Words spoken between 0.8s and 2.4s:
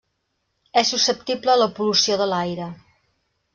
És susceptible a la pol·lució de